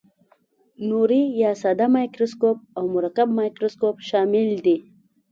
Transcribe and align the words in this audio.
نوري 0.87 1.21
یا 1.41 1.51
ساده 1.61 1.85
مایکروسکوپ 1.95 2.57
او 2.77 2.83
مرکب 2.95 3.27
مایکروسکوپ 3.39 3.95
شامل 4.09 4.47
دي. 4.65 4.77